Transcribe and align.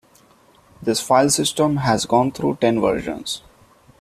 This 0.81 0.99
file 0.99 1.29
system 1.29 1.77
has 1.77 2.07
gone 2.07 2.31
through 2.31 2.55
ten 2.59 2.81
versions. 2.81 3.43